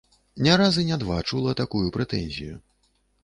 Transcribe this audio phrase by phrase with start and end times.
[0.45, 2.57] Не раз і не два чула такую прэтэнзію.